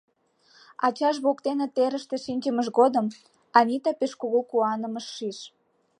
Ачаж 0.85 1.15
воктене 1.25 1.67
терыште 1.75 2.15
шинчымыж 2.25 2.67
годым 2.79 3.05
Анита 3.57 3.91
пеш 3.99 4.11
кугу 4.21 4.39
куаным 4.49 4.93
ыш 4.99 5.05
шиж. 5.15 5.37